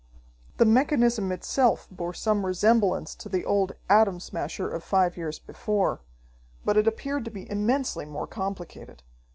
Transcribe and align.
The 0.57 0.65
mechanism 0.65 1.31
itself 1.31 1.87
bore 1.91 2.15
some 2.15 2.43
resemblance 2.43 3.13
to 3.13 3.29
the 3.29 3.45
old 3.45 3.73
Atom 3.87 4.19
Smasher 4.19 4.67
of 4.67 4.83
five 4.83 5.15
years 5.15 5.37
before, 5.37 6.01
but 6.65 6.75
it 6.75 6.87
appeared 6.87 7.23
to 7.25 7.29
be 7.29 7.47
immensely 7.51 8.05
more 8.05 8.25
complicated. 8.25 9.03